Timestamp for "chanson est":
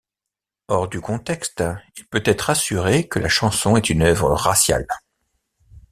3.29-3.91